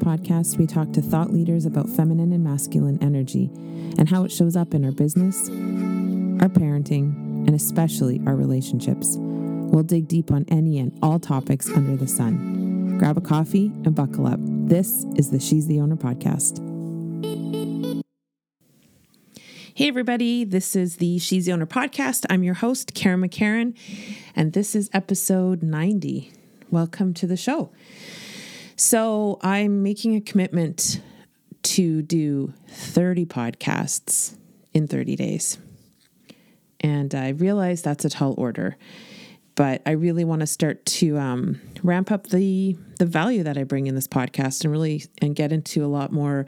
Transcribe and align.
podcast, 0.00 0.58
we 0.58 0.66
talk 0.66 0.92
to 0.92 1.02
thought 1.02 1.32
leaders 1.32 1.66
about 1.66 1.88
feminine 1.88 2.32
and 2.32 2.42
masculine 2.42 2.98
energy 3.02 3.50
and 3.98 4.08
how 4.08 4.24
it 4.24 4.32
shows 4.32 4.56
up 4.56 4.74
in 4.74 4.84
our 4.84 4.90
business, 4.90 5.48
our 6.42 6.48
parenting, 6.48 7.12
and 7.46 7.54
especially 7.54 8.20
our 8.26 8.34
relationships. 8.34 9.16
We'll 9.18 9.84
dig 9.84 10.08
deep 10.08 10.32
on 10.32 10.46
any 10.48 10.78
and 10.78 10.98
all 11.02 11.20
topics 11.20 11.70
under 11.70 11.96
the 11.96 12.08
sun. 12.08 12.98
Grab 12.98 13.18
a 13.18 13.20
coffee 13.20 13.66
and 13.84 13.94
buckle 13.94 14.26
up. 14.26 14.40
This 14.40 15.04
is 15.16 15.30
the 15.30 15.38
She's 15.38 15.66
the 15.66 15.80
Owner 15.80 15.96
podcast. 15.96 16.58
Hey, 19.74 19.88
everybody, 19.88 20.44
this 20.44 20.74
is 20.74 20.96
the 20.96 21.18
She's 21.18 21.46
the 21.46 21.52
Owner 21.52 21.66
podcast. 21.66 22.26
I'm 22.28 22.42
your 22.42 22.54
host, 22.54 22.94
Kara 22.94 23.16
McCarron, 23.16 23.76
and 24.34 24.52
this 24.54 24.74
is 24.74 24.90
episode 24.92 25.62
90. 25.62 26.32
Welcome 26.70 27.14
to 27.14 27.26
the 27.26 27.36
show. 27.36 27.70
So, 28.80 29.38
I'm 29.42 29.82
making 29.82 30.16
a 30.16 30.22
commitment 30.22 31.02
to 31.64 32.00
do 32.00 32.54
30 32.68 33.26
podcasts 33.26 34.34
in 34.72 34.88
30 34.88 35.16
days. 35.16 35.58
And 36.80 37.14
I 37.14 37.28
realize 37.28 37.82
that's 37.82 38.06
a 38.06 38.08
tall 38.08 38.34
order, 38.38 38.78
but 39.54 39.82
I 39.84 39.90
really 39.90 40.24
want 40.24 40.40
to 40.40 40.46
start 40.46 40.86
to 40.86 41.18
um, 41.18 41.60
ramp 41.82 42.10
up 42.10 42.28
the 42.28 42.74
the 42.98 43.04
value 43.04 43.42
that 43.42 43.58
I 43.58 43.64
bring 43.64 43.86
in 43.86 43.94
this 43.94 44.08
podcast 44.08 44.64
and 44.64 44.72
really 44.72 45.04
and 45.20 45.36
get 45.36 45.52
into 45.52 45.84
a 45.84 45.86
lot 45.86 46.10
more 46.10 46.46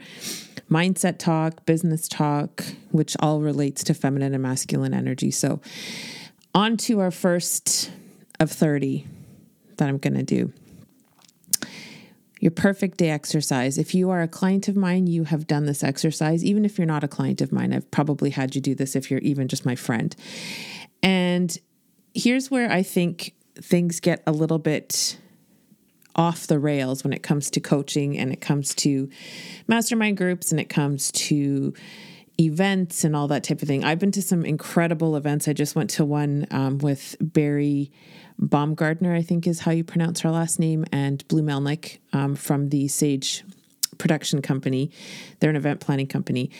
mindset 0.71 1.19
talk, 1.19 1.67
business 1.67 2.07
talk, 2.07 2.63
which 2.89 3.15
all 3.19 3.41
relates 3.41 3.83
to 3.83 3.93
feminine 3.93 4.33
and 4.33 4.41
masculine 4.41 4.95
energy. 4.95 5.29
So, 5.29 5.61
on 6.55 6.77
to 6.77 6.99
our 6.99 7.11
first 7.11 7.91
of 8.39 8.51
30 8.51 9.05
that 9.77 9.87
I'm 9.87 9.99
going 9.99 10.15
to 10.15 10.23
do. 10.23 10.51
Your 12.43 12.51
perfect 12.51 12.97
day 12.97 13.09
exercise. 13.09 13.77
If 13.77 13.95
you 13.95 14.09
are 14.09 14.21
a 14.21 14.27
client 14.27 14.67
of 14.67 14.75
mine, 14.75 15.07
you 15.07 15.23
have 15.23 15.47
done 15.47 15.65
this 15.65 15.81
exercise. 15.81 16.43
Even 16.43 16.65
if 16.65 16.77
you're 16.77 16.85
not 16.85 17.01
a 17.01 17.07
client 17.07 17.39
of 17.39 17.53
mine, 17.53 17.71
I've 17.71 17.89
probably 17.89 18.31
had 18.31 18.53
you 18.53 18.59
do 18.59 18.75
this 18.75 18.97
if 18.97 19.09
you're 19.09 19.21
even 19.21 19.47
just 19.47 19.65
my 19.65 19.75
friend. 19.75 20.13
And 21.01 21.57
here's 22.13 22.51
where 22.51 22.69
I 22.69 22.83
think 22.83 23.33
things 23.55 24.01
get 24.01 24.23
a 24.27 24.33
little 24.33 24.59
bit 24.59 25.17
off 26.17 26.45
the 26.47 26.59
rails 26.59 27.01
when 27.05 27.13
it 27.13 27.23
comes 27.23 27.49
to 27.51 27.61
coaching 27.61 28.17
and 28.17 28.33
it 28.33 28.41
comes 28.41 28.75
to 28.75 29.09
mastermind 29.69 30.17
groups 30.17 30.51
and 30.51 30.59
it 30.59 30.67
comes 30.67 31.13
to 31.13 31.73
events 32.41 33.05
and 33.05 33.15
all 33.15 33.29
that 33.29 33.45
type 33.45 33.61
of 33.61 33.69
thing. 33.69 33.85
I've 33.85 33.99
been 33.99 34.11
to 34.11 34.21
some 34.21 34.43
incredible 34.43 35.15
events. 35.15 35.47
I 35.47 35.53
just 35.53 35.77
went 35.77 35.91
to 35.91 36.03
one 36.03 36.47
um, 36.51 36.79
with 36.79 37.15
Bari 37.21 37.89
Baumgardner, 38.41 39.15
I 39.15 39.21
think 39.21 39.47
is 39.47 39.59
how 39.59 39.71
you 39.71 39.83
pronounce 39.83 40.21
her 40.21 40.31
last 40.31 40.59
name, 40.59 40.85
and 40.91 41.25
Blue 41.27 41.43
Melnick 41.43 41.99
um, 42.11 42.35
from 42.35 42.69
the 42.69 42.87
Sage 42.87 43.43
production 43.97 44.41
company. 44.41 44.91
They're 45.39 45.49
an 45.49 45.55
event 45.55 45.79
planning 45.79 46.07
company, 46.07 46.51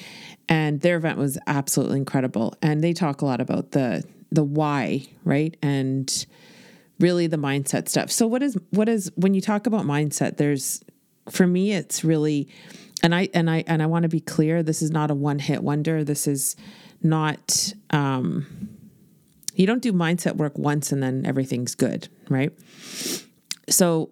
and 0.48 0.82
their 0.82 0.98
event 0.98 1.18
was 1.18 1.38
absolutely 1.48 1.98
incredible. 1.98 2.56
And 2.62 2.84
they 2.84 2.94
talk 2.94 3.22
a 3.22 3.26
lot 3.26 3.42
about 3.42 3.72
the 3.72 4.04
the 4.32 4.44
why, 4.44 5.06
right? 5.24 5.56
And 5.62 6.26
really 7.00 7.28
the 7.28 7.38
mindset 7.38 7.90
stuff. 7.90 8.12
So 8.12 8.28
what 8.28 8.42
is 8.44 8.58
what 8.72 8.90
is 8.90 9.12
when 9.16 9.34
you 9.34 9.42
talk 9.42 9.68
about 9.68 9.86
mindset, 9.86 10.38
there's 10.38 10.84
for 11.30 11.48
me 11.48 11.74
it's 11.74 12.04
really 12.04 12.48
and 13.02 13.14
I 13.14 13.30
and 13.34 13.50
I 13.50 13.64
and 13.68 13.84
I 13.84 13.86
want 13.86 14.04
to 14.04 14.10
be 14.10 14.20
clear, 14.20 14.64
this 14.64 14.82
is 14.82 14.92
not 14.92 15.12
a 15.12 15.16
one-hit 15.16 15.64
wonder. 15.64 16.04
This 16.04 16.28
is 16.28 16.56
not 17.02 17.74
um 17.90 18.46
you 19.56 19.68
don't 19.68 19.82
do 19.82 19.94
mindset 19.94 20.36
work 20.36 20.58
once 20.58 20.92
and 20.92 21.02
then 21.02 21.26
everything's 21.26 21.76
good, 21.76 22.08
right? 22.30 22.52
So 23.70 24.12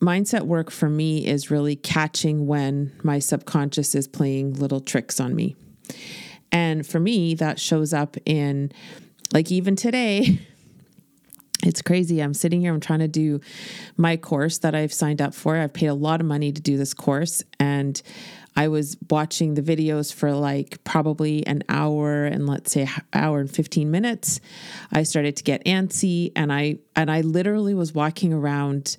mindset 0.00 0.42
work 0.42 0.70
for 0.70 0.88
me 0.88 1.26
is 1.26 1.50
really 1.50 1.76
catching 1.76 2.46
when 2.46 2.92
my 3.02 3.18
subconscious 3.18 3.94
is 3.94 4.08
playing 4.08 4.54
little 4.54 4.80
tricks 4.80 5.20
on 5.20 5.34
me. 5.34 5.56
And 6.50 6.86
for 6.86 7.00
me, 7.00 7.34
that 7.36 7.58
shows 7.58 7.92
up 7.92 8.16
in 8.26 8.72
like 9.32 9.50
even 9.50 9.76
today, 9.76 10.40
it's 11.62 11.80
crazy. 11.80 12.20
I'm 12.20 12.34
sitting 12.34 12.60
here, 12.60 12.72
I'm 12.72 12.80
trying 12.80 12.98
to 12.98 13.08
do 13.08 13.40
my 13.96 14.16
course 14.16 14.58
that 14.58 14.74
I've 14.74 14.92
signed 14.92 15.22
up 15.22 15.34
for. 15.34 15.56
I've 15.56 15.72
paid 15.72 15.86
a 15.86 15.94
lot 15.94 16.20
of 16.20 16.26
money 16.26 16.52
to 16.52 16.60
do 16.60 16.76
this 16.76 16.92
course. 16.92 17.42
And 17.58 18.00
I 18.54 18.68
was 18.68 18.96
watching 19.10 19.54
the 19.54 19.62
videos 19.62 20.12
for 20.12 20.32
like 20.32 20.82
probably 20.84 21.46
an 21.46 21.62
hour 21.68 22.24
and 22.24 22.46
let's 22.46 22.72
say 22.72 22.88
hour 23.12 23.40
and 23.40 23.50
15 23.50 23.90
minutes. 23.90 24.40
I 24.92 25.02
started 25.04 25.36
to 25.36 25.42
get 25.42 25.64
antsy 25.64 26.32
and 26.36 26.52
I 26.52 26.78
and 26.94 27.10
I 27.10 27.22
literally 27.22 27.74
was 27.74 27.92
walking 27.92 28.32
around 28.32 28.96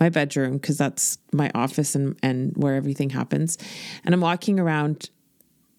my 0.00 0.08
bedroom 0.08 0.54
because 0.54 0.78
that's 0.78 1.18
my 1.32 1.50
office 1.54 1.94
and 1.94 2.18
and 2.22 2.56
where 2.56 2.74
everything 2.74 3.10
happens. 3.10 3.58
And 4.04 4.14
I'm 4.14 4.20
walking 4.20 4.58
around 4.58 5.10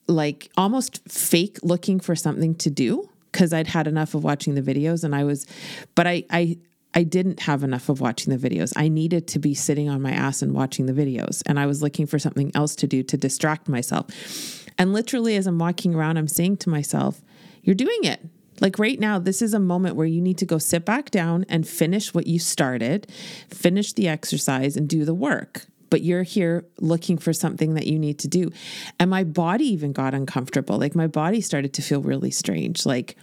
like 0.07 0.49
almost 0.55 1.01
fake 1.09 1.57
looking 1.63 1.99
for 1.99 2.15
something 2.15 2.55
to 2.55 2.69
do 2.69 3.09
because 3.31 3.51
I'd 3.51 3.67
had 3.67 3.87
enough 3.87 4.13
of 4.13 4.23
watching 4.23 4.55
the 4.55 4.61
videos 4.61 5.03
and 5.03 5.13
I 5.13 5.25
was, 5.25 5.45
but 5.93 6.07
I, 6.07 6.23
I, 6.29 6.57
I 6.95 7.03
didn't 7.03 7.41
have 7.41 7.61
enough 7.61 7.89
of 7.89 7.99
watching 7.99 8.35
the 8.35 8.49
videos. 8.49 8.71
I 8.77 8.87
needed 8.87 9.27
to 9.27 9.39
be 9.39 9.53
sitting 9.53 9.89
on 9.89 10.01
my 10.01 10.11
ass 10.11 10.41
and 10.41 10.53
watching 10.53 10.85
the 10.85 10.93
videos. 10.93 11.43
And 11.45 11.59
I 11.59 11.65
was 11.65 11.81
looking 11.81 12.07
for 12.07 12.17
something 12.17 12.51
else 12.55 12.73
to 12.77 12.87
do 12.87 13.03
to 13.03 13.17
distract 13.17 13.67
myself. 13.67 14.65
And 14.77 14.93
literally, 14.93 15.35
as 15.35 15.45
I'm 15.45 15.59
walking 15.59 15.93
around, 15.93 16.17
I'm 16.17 16.29
saying 16.29 16.57
to 16.57 16.69
myself, 16.69 17.21
You're 17.63 17.75
doing 17.75 18.05
it. 18.05 18.21
Like 18.61 18.79
right 18.79 18.97
now, 18.97 19.19
this 19.19 19.41
is 19.41 19.53
a 19.53 19.59
moment 19.59 19.97
where 19.97 20.07
you 20.07 20.21
need 20.21 20.37
to 20.37 20.45
go 20.45 20.57
sit 20.57 20.85
back 20.85 21.11
down 21.11 21.45
and 21.49 21.67
finish 21.67 22.13
what 22.13 22.25
you 22.25 22.39
started, 22.39 23.11
finish 23.49 23.91
the 23.91 24.07
exercise, 24.07 24.77
and 24.77 24.87
do 24.87 25.03
the 25.05 25.13
work 25.13 25.67
but 25.91 26.01
you're 26.01 26.23
here 26.23 26.65
looking 26.81 27.17
for 27.17 27.31
something 27.31 27.75
that 27.75 27.87
you 27.87 27.97
need 27.97 28.19
to 28.19 28.27
do. 28.27 28.51
And 28.99 29.09
my 29.09 29.23
body 29.23 29.65
even 29.65 29.93
got 29.93 30.13
uncomfortable. 30.13 30.77
Like 30.77 30.95
my 30.95 31.07
body 31.07 31.39
started 31.39 31.73
to 31.75 31.81
feel 31.81 32.01
really 32.01 32.31
strange. 32.31 32.85
Like 32.85 33.15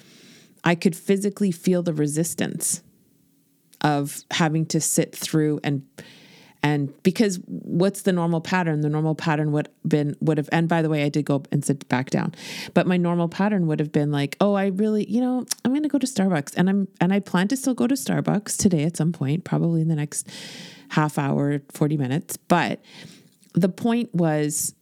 I 0.64 0.74
could 0.74 0.96
physically 0.96 1.50
feel 1.50 1.82
the 1.82 1.92
resistance 1.92 2.80
of 3.82 4.22
having 4.30 4.66
to 4.66 4.80
sit 4.80 5.14
through 5.14 5.60
and 5.64 5.86
and 6.64 7.02
because 7.02 7.40
what's 7.46 8.02
the 8.02 8.12
normal 8.12 8.40
pattern 8.40 8.82
the 8.82 8.88
normal 8.88 9.16
pattern 9.16 9.50
would 9.50 9.68
been 9.86 10.16
would 10.20 10.38
have 10.38 10.48
and 10.52 10.68
by 10.68 10.80
the 10.80 10.88
way 10.88 11.02
i 11.02 11.08
did 11.08 11.24
go 11.24 11.42
and 11.50 11.64
sit 11.64 11.88
back 11.88 12.10
down 12.10 12.32
but 12.72 12.86
my 12.86 12.96
normal 12.96 13.28
pattern 13.28 13.66
would 13.66 13.80
have 13.80 13.90
been 13.90 14.12
like 14.12 14.36
oh 14.40 14.54
i 14.54 14.66
really 14.66 15.04
you 15.10 15.20
know 15.20 15.44
i'm 15.64 15.72
going 15.72 15.82
to 15.82 15.88
go 15.88 15.98
to 15.98 16.06
starbucks 16.06 16.54
and 16.56 16.70
i'm 16.70 16.86
and 17.00 17.12
i 17.12 17.18
plan 17.18 17.48
to 17.48 17.56
still 17.56 17.74
go 17.74 17.88
to 17.88 17.96
starbucks 17.96 18.56
today 18.56 18.84
at 18.84 18.96
some 18.96 19.12
point 19.12 19.42
probably 19.42 19.80
in 19.80 19.88
the 19.88 19.96
next 19.96 20.28
half 20.92 21.18
hour, 21.18 21.62
40 21.72 21.96
minutes. 21.96 22.36
But 22.36 22.82
the 23.54 23.68
point 23.70 24.14
was 24.14 24.74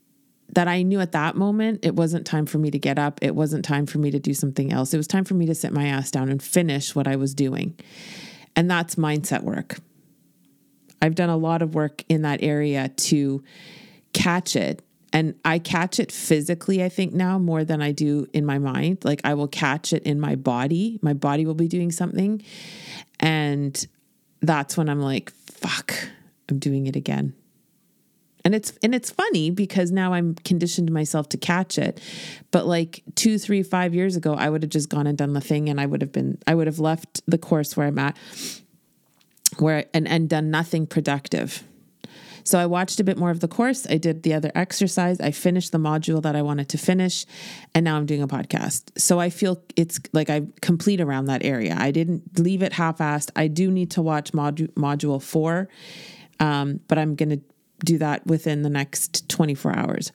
that 0.49 0.67
I 0.67 0.81
knew 0.81 0.99
at 0.99 1.13
that 1.13 1.37
moment 1.37 1.79
it 1.83 1.95
wasn't 1.95 2.27
time 2.27 2.45
for 2.45 2.57
me 2.57 2.69
to 2.71 2.79
get 2.79 2.99
up. 2.99 3.19
It 3.21 3.33
wasn't 3.33 3.63
time 3.63 3.85
for 3.85 3.97
me 3.97 4.11
to 4.11 4.19
do 4.19 4.33
something 4.33 4.73
else. 4.73 4.93
It 4.93 4.97
was 4.97 5.07
time 5.07 5.23
for 5.23 5.33
me 5.33 5.45
to 5.45 5.55
sit 5.55 5.71
my 5.71 5.87
ass 5.87 6.11
down 6.11 6.27
and 6.29 6.43
finish 6.43 6.93
what 6.93 7.07
I 7.07 7.15
was 7.15 7.33
doing. 7.33 7.77
And 8.55 8.69
that's 8.69 8.95
mindset 8.95 9.43
work. 9.43 9.79
I've 11.01 11.15
done 11.15 11.29
a 11.29 11.37
lot 11.37 11.61
of 11.61 11.73
work 11.73 12.03
in 12.09 12.21
that 12.23 12.43
area 12.43 12.89
to 12.89 13.43
catch 14.13 14.55
it. 14.55 14.83
And 15.13 15.35
I 15.43 15.59
catch 15.59 15.99
it 15.99 16.11
physically, 16.11 16.83
I 16.83 16.89
think, 16.89 17.13
now 17.13 17.37
more 17.37 17.65
than 17.65 17.81
I 17.81 17.91
do 17.91 18.27
in 18.33 18.45
my 18.45 18.59
mind. 18.59 18.99
Like 19.03 19.21
I 19.23 19.33
will 19.33 19.47
catch 19.47 19.93
it 19.93 20.03
in 20.03 20.19
my 20.19 20.35
body. 20.35 20.99
My 21.01 21.13
body 21.13 21.45
will 21.45 21.55
be 21.55 21.67
doing 21.67 21.91
something. 21.91 22.41
And 23.19 23.85
that's 24.41 24.77
when 24.77 24.89
I'm 24.89 25.01
like, 25.01 25.31
fuck, 25.31 25.93
I'm 26.49 26.59
doing 26.59 26.87
it 26.87 26.95
again. 26.95 27.33
And 28.43 28.55
it's 28.55 28.73
and 28.83 28.95
it's 28.95 29.11
funny 29.11 29.51
because 29.51 29.91
now 29.91 30.13
I'm 30.13 30.35
conditioned 30.35 30.91
myself 30.91 31.29
to 31.29 31.37
catch 31.37 31.77
it. 31.77 32.01
But 32.49 32.65
like 32.65 33.03
two, 33.15 33.37
three, 33.37 33.63
five 33.63 33.93
years 33.93 34.15
ago, 34.15 34.33
I 34.33 34.49
would 34.49 34.63
have 34.63 34.71
just 34.71 34.89
gone 34.89 35.07
and 35.07 35.17
done 35.17 35.33
the 35.33 35.41
thing 35.41 35.69
and 35.69 35.79
I 35.79 35.85
would 35.85 36.01
have 36.01 36.11
been 36.11 36.37
I 36.47 36.55
would 36.55 36.67
have 36.67 36.79
left 36.79 37.21
the 37.27 37.37
course 37.37 37.77
where 37.77 37.87
I'm 37.87 37.99
at 37.99 38.17
where 39.57 39.85
and, 39.93 40.07
and 40.07 40.29
done 40.29 40.49
nothing 40.49 40.87
productive. 40.87 41.63
So 42.43 42.57
I 42.57 42.65
watched 42.65 42.99
a 42.99 43.03
bit 43.03 43.17
more 43.17 43.29
of 43.29 43.39
the 43.39 43.47
course. 43.47 43.85
I 43.87 43.97
did 43.97 44.23
the 44.23 44.33
other 44.33 44.51
exercise. 44.55 45.19
I 45.19 45.29
finished 45.31 45.71
the 45.71 45.77
module 45.77 46.21
that 46.23 46.35
I 46.35 46.41
wanted 46.41 46.69
to 46.69 46.77
finish. 46.77 47.25
And 47.75 47.83
now 47.83 47.97
I'm 47.97 48.05
doing 48.05 48.23
a 48.23 48.27
podcast. 48.27 48.99
So 48.99 49.19
I 49.19 49.29
feel 49.29 49.61
it's 49.75 49.99
like 50.11 50.29
I'm 50.29 50.53
complete 50.61 51.01
around 51.01 51.25
that 51.25 51.45
area. 51.45 51.75
I 51.77 51.91
didn't 51.91 52.39
leave 52.39 52.63
it 52.63 52.73
half 52.73 52.97
assed. 52.97 53.29
I 53.35 53.47
do 53.47 53.69
need 53.69 53.91
to 53.91 54.01
watch 54.01 54.31
modu- 54.31 54.73
module 54.73 55.21
four, 55.21 55.69
um, 56.39 56.79
but 56.87 56.97
I'm 56.97 57.15
going 57.15 57.29
to 57.29 57.41
do 57.83 57.97
that 57.97 58.25
within 58.25 58.61
the 58.61 58.69
next 58.69 59.27
24 59.29 59.77
hours. 59.77 60.11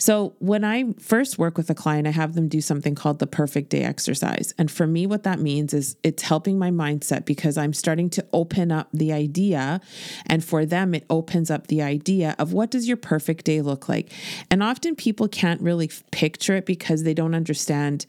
So, 0.00 0.32
when 0.38 0.64
I 0.64 0.92
first 0.98 1.38
work 1.38 1.58
with 1.58 1.68
a 1.68 1.74
client, 1.74 2.06
I 2.06 2.10
have 2.10 2.34
them 2.34 2.48
do 2.48 2.62
something 2.62 2.94
called 2.94 3.18
the 3.18 3.26
perfect 3.26 3.68
day 3.68 3.82
exercise. 3.82 4.54
And 4.56 4.70
for 4.70 4.86
me, 4.86 5.06
what 5.06 5.24
that 5.24 5.40
means 5.40 5.74
is 5.74 5.98
it's 6.02 6.22
helping 6.22 6.58
my 6.58 6.70
mindset 6.70 7.26
because 7.26 7.58
I'm 7.58 7.74
starting 7.74 8.08
to 8.10 8.26
open 8.32 8.72
up 8.72 8.88
the 8.94 9.12
idea. 9.12 9.78
And 10.24 10.42
for 10.42 10.64
them, 10.64 10.94
it 10.94 11.04
opens 11.10 11.50
up 11.50 11.66
the 11.66 11.82
idea 11.82 12.34
of 12.38 12.54
what 12.54 12.70
does 12.70 12.88
your 12.88 12.96
perfect 12.96 13.44
day 13.44 13.60
look 13.60 13.90
like? 13.90 14.10
And 14.50 14.62
often 14.62 14.96
people 14.96 15.28
can't 15.28 15.60
really 15.60 15.90
picture 16.12 16.56
it 16.56 16.64
because 16.64 17.02
they 17.02 17.12
don't 17.12 17.34
understand, 17.34 18.06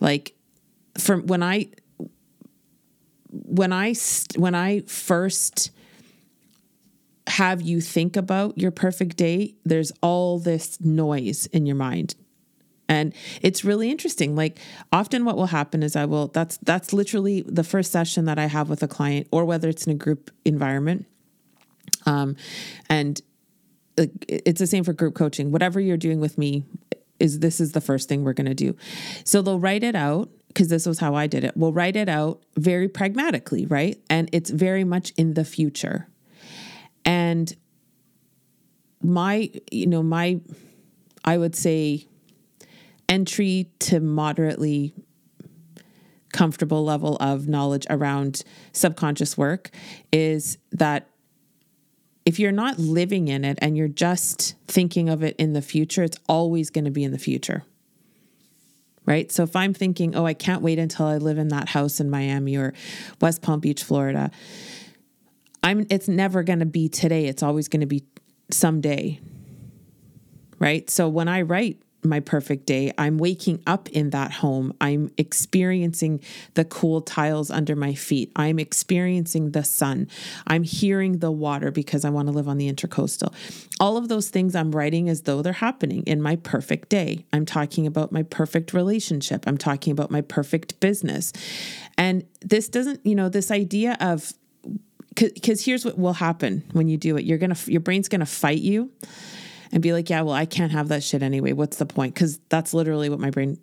like, 0.00 0.34
from 0.98 1.26
when 1.26 1.42
I, 1.42 1.68
when 3.28 3.74
I, 3.74 3.94
when 4.38 4.54
I 4.54 4.80
first 4.86 5.70
have 7.36 7.60
you 7.60 7.82
think 7.82 8.16
about 8.16 8.56
your 8.56 8.70
perfect 8.70 9.16
day, 9.18 9.54
there's 9.62 9.92
all 10.00 10.38
this 10.38 10.80
noise 10.80 11.44
in 11.46 11.66
your 11.66 11.76
mind. 11.76 12.14
And 12.88 13.12
it's 13.42 13.62
really 13.62 13.90
interesting. 13.90 14.34
Like 14.34 14.58
often 14.90 15.26
what 15.26 15.36
will 15.36 15.46
happen 15.46 15.82
is 15.82 15.96
I 15.96 16.06
will 16.06 16.28
that's 16.28 16.56
that's 16.58 16.94
literally 16.94 17.42
the 17.42 17.64
first 17.64 17.92
session 17.92 18.24
that 18.24 18.38
I 18.38 18.46
have 18.46 18.70
with 18.70 18.82
a 18.82 18.88
client 18.88 19.26
or 19.30 19.44
whether 19.44 19.68
it's 19.68 19.86
in 19.86 19.92
a 19.92 19.96
group 19.96 20.30
environment. 20.46 21.04
Um 22.06 22.36
and 22.88 23.20
it's 23.98 24.60
the 24.60 24.66
same 24.66 24.84
for 24.84 24.94
group 24.94 25.14
coaching. 25.14 25.52
Whatever 25.52 25.78
you're 25.78 25.98
doing 25.98 26.20
with 26.20 26.38
me 26.38 26.64
is 27.20 27.40
this 27.40 27.60
is 27.60 27.72
the 27.72 27.82
first 27.82 28.08
thing 28.08 28.24
we're 28.24 28.34
going 28.34 28.46
to 28.46 28.54
do. 28.54 28.76
So 29.24 29.40
they'll 29.40 29.58
write 29.58 29.82
it 29.82 29.94
out 29.94 30.30
because 30.48 30.68
this 30.68 30.86
was 30.86 30.98
how 30.98 31.14
I 31.14 31.26
did 31.26 31.44
it. 31.44 31.56
We'll 31.56 31.72
write 31.72 31.96
it 31.96 32.08
out 32.08 32.42
very 32.56 32.88
pragmatically, 32.88 33.64
right? 33.64 33.98
And 34.10 34.28
it's 34.32 34.50
very 34.50 34.84
much 34.84 35.12
in 35.16 35.32
the 35.32 35.44
future. 35.44 36.08
And 37.06 37.56
my, 39.00 39.50
you 39.70 39.86
know, 39.86 40.02
my, 40.02 40.40
I 41.24 41.38
would 41.38 41.54
say, 41.54 42.06
entry 43.08 43.70
to 43.78 44.00
moderately 44.00 44.92
comfortable 46.32 46.84
level 46.84 47.16
of 47.18 47.48
knowledge 47.48 47.86
around 47.88 48.42
subconscious 48.72 49.38
work 49.38 49.70
is 50.12 50.58
that 50.72 51.08
if 52.26 52.40
you're 52.40 52.52
not 52.52 52.78
living 52.78 53.28
in 53.28 53.44
it 53.44 53.58
and 53.62 53.76
you're 53.76 53.88
just 53.88 54.56
thinking 54.66 55.08
of 55.08 55.22
it 55.22 55.36
in 55.38 55.52
the 55.52 55.62
future, 55.62 56.02
it's 56.02 56.18
always 56.28 56.70
going 56.70 56.84
to 56.84 56.90
be 56.90 57.04
in 57.04 57.12
the 57.12 57.18
future. 57.18 57.62
Right. 59.06 59.30
So 59.30 59.44
if 59.44 59.54
I'm 59.54 59.72
thinking, 59.72 60.16
oh, 60.16 60.26
I 60.26 60.34
can't 60.34 60.62
wait 60.62 60.80
until 60.80 61.06
I 61.06 61.18
live 61.18 61.38
in 61.38 61.48
that 61.48 61.68
house 61.68 62.00
in 62.00 62.10
Miami 62.10 62.56
or 62.56 62.74
West 63.20 63.40
Palm 63.40 63.60
Beach, 63.60 63.84
Florida, 63.84 64.32
I'm 65.66 65.84
it's 65.90 66.06
never 66.06 66.44
going 66.44 66.60
to 66.60 66.66
be 66.66 66.88
today. 66.88 67.26
It's 67.26 67.42
always 67.42 67.66
going 67.66 67.80
to 67.80 67.86
be 67.86 68.04
someday. 68.52 69.20
Right. 70.60 70.88
So 70.88 71.08
when 71.08 71.26
I 71.26 71.42
write 71.42 71.82
my 72.06 72.20
perfect 72.20 72.66
day. 72.66 72.92
I'm 72.96 73.18
waking 73.18 73.62
up 73.66 73.88
in 73.88 74.10
that 74.10 74.32
home. 74.32 74.72
I'm 74.80 75.10
experiencing 75.18 76.20
the 76.54 76.64
cool 76.64 77.00
tiles 77.00 77.50
under 77.50 77.76
my 77.76 77.94
feet. 77.94 78.32
I'm 78.36 78.58
experiencing 78.58 79.50
the 79.50 79.64
sun. 79.64 80.08
I'm 80.46 80.62
hearing 80.62 81.18
the 81.18 81.32
water 81.32 81.70
because 81.70 82.04
I 82.04 82.10
want 82.10 82.28
to 82.28 82.32
live 82.32 82.48
on 82.48 82.58
the 82.58 82.72
intercoastal. 82.72 83.34
All 83.80 83.96
of 83.96 84.08
those 84.08 84.30
things 84.30 84.54
I'm 84.54 84.70
writing 84.70 85.08
as 85.08 85.22
though 85.22 85.42
they're 85.42 85.52
happening 85.52 86.02
in 86.04 86.22
my 86.22 86.36
perfect 86.36 86.88
day. 86.88 87.26
I'm 87.32 87.44
talking 87.44 87.86
about 87.86 88.12
my 88.12 88.22
perfect 88.22 88.72
relationship. 88.72 89.44
I'm 89.46 89.58
talking 89.58 89.90
about 89.90 90.10
my 90.10 90.20
perfect 90.20 90.78
business. 90.80 91.32
And 91.98 92.24
this 92.40 92.68
doesn't, 92.68 93.04
you 93.04 93.14
know, 93.14 93.28
this 93.28 93.50
idea 93.50 93.96
of 94.00 94.32
because 95.16 95.64
here's 95.64 95.84
what 95.84 95.98
will 95.98 96.12
happen 96.12 96.62
when 96.72 96.88
you 96.88 96.96
do 96.96 97.16
it. 97.16 97.24
You're 97.24 97.38
gonna 97.38 97.56
your 97.66 97.80
brain's 97.80 98.08
gonna 98.08 98.26
fight 98.26 98.60
you 98.60 98.90
and 99.72 99.82
be 99.82 99.92
like, 99.92 100.08
yeah, 100.08 100.22
well, 100.22 100.34
I 100.34 100.46
can't 100.46 100.72
have 100.72 100.88
that 100.88 101.02
shit 101.02 101.22
anyway. 101.22 101.52
What's 101.52 101.78
the 101.78 101.86
point? 101.86 102.14
Because 102.14 102.38
that's 102.48 102.72
literally 102.72 103.08
what 103.08 103.18
my 103.18 103.30
brain 103.30 103.58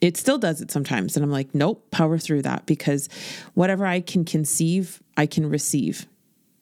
it 0.00 0.16
still 0.16 0.38
does 0.38 0.60
it 0.60 0.70
sometimes 0.70 1.16
and 1.16 1.24
i'm 1.24 1.30
like 1.30 1.54
nope 1.54 1.90
power 1.90 2.18
through 2.18 2.42
that 2.42 2.64
because 2.66 3.08
whatever 3.54 3.84
i 3.84 4.00
can 4.00 4.24
conceive 4.24 5.02
i 5.16 5.26
can 5.26 5.48
receive 5.48 6.06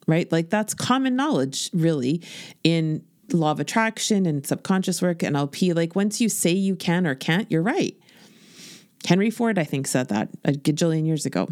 right 0.06 0.30
like 0.32 0.50
that's 0.50 0.74
common 0.74 1.14
knowledge 1.14 1.70
really 1.72 2.22
in 2.62 3.04
law 3.32 3.50
of 3.50 3.60
attraction 3.60 4.26
and 4.26 4.46
subconscious 4.46 5.00
work 5.02 5.22
and 5.22 5.36
lp 5.36 5.72
like 5.72 5.94
once 5.94 6.20
you 6.20 6.28
say 6.28 6.50
you 6.50 6.74
can 6.74 7.06
or 7.06 7.14
can't 7.14 7.50
you're 7.50 7.62
right 7.62 7.96
henry 9.06 9.30
ford 9.30 9.58
i 9.58 9.64
think 9.64 9.86
said 9.86 10.08
that 10.08 10.28
a 10.44 10.52
gajillion 10.52 11.06
years 11.06 11.26
ago 11.26 11.48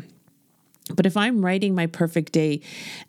but 0.95 1.07
if 1.07 1.17
i'm 1.17 1.45
writing 1.45 1.75
my 1.75 1.87
perfect 1.87 2.33
day 2.33 2.61